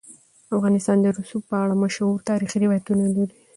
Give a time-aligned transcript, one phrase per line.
[0.55, 3.35] افغانستان د رسوب په اړه مشهور تاریخی روایتونه لري.